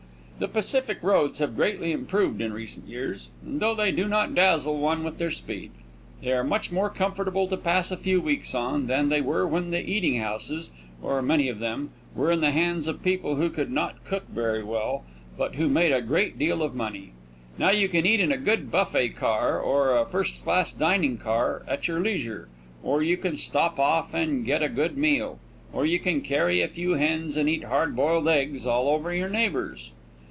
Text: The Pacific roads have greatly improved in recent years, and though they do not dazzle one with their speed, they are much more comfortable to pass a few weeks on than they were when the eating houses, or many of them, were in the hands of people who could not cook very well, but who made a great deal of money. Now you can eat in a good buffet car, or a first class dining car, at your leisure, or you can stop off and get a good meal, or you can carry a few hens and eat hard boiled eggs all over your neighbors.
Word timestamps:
The 0.39 0.47
Pacific 0.47 0.97
roads 1.03 1.37
have 1.37 1.55
greatly 1.55 1.91
improved 1.91 2.41
in 2.41 2.51
recent 2.51 2.87
years, 2.87 3.29
and 3.45 3.59
though 3.59 3.75
they 3.75 3.91
do 3.91 4.07
not 4.07 4.33
dazzle 4.33 4.75
one 4.79 5.03
with 5.03 5.19
their 5.19 5.29
speed, 5.29 5.69
they 6.23 6.31
are 6.31 6.43
much 6.43 6.71
more 6.71 6.89
comfortable 6.89 7.47
to 7.47 7.55
pass 7.55 7.91
a 7.91 7.95
few 7.95 8.19
weeks 8.19 8.55
on 8.55 8.87
than 8.87 9.09
they 9.09 9.21
were 9.21 9.45
when 9.45 9.69
the 9.69 9.87
eating 9.87 10.15
houses, 10.15 10.71
or 10.99 11.21
many 11.21 11.47
of 11.47 11.59
them, 11.59 11.91
were 12.15 12.31
in 12.31 12.41
the 12.41 12.49
hands 12.49 12.87
of 12.87 13.03
people 13.03 13.35
who 13.35 13.51
could 13.51 13.71
not 13.71 14.03
cook 14.03 14.27
very 14.29 14.63
well, 14.63 15.05
but 15.37 15.53
who 15.57 15.69
made 15.69 15.91
a 15.91 16.01
great 16.01 16.39
deal 16.39 16.63
of 16.63 16.73
money. 16.73 17.11
Now 17.59 17.69
you 17.69 17.87
can 17.87 18.07
eat 18.07 18.19
in 18.19 18.31
a 18.31 18.37
good 18.37 18.71
buffet 18.71 19.09
car, 19.09 19.59
or 19.59 19.95
a 19.95 20.07
first 20.07 20.43
class 20.43 20.71
dining 20.73 21.19
car, 21.19 21.61
at 21.67 21.87
your 21.87 21.99
leisure, 21.99 22.47
or 22.81 23.03
you 23.03 23.15
can 23.15 23.37
stop 23.37 23.79
off 23.79 24.15
and 24.15 24.43
get 24.43 24.63
a 24.63 24.69
good 24.69 24.97
meal, 24.97 25.37
or 25.71 25.85
you 25.85 25.99
can 25.99 26.19
carry 26.21 26.61
a 26.61 26.67
few 26.67 26.93
hens 26.95 27.37
and 27.37 27.47
eat 27.47 27.65
hard 27.65 27.95
boiled 27.95 28.27
eggs 28.27 28.65
all 28.65 28.89
over 28.89 29.13
your 29.13 29.29
neighbors. 29.29 29.91